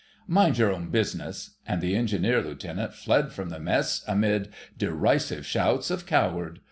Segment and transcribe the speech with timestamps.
[0.25, 5.91] "Mind your own business," and the Engineer Lieutenant fled from the Mess amid derisive shouts
[5.91, 6.59] of "Coward!"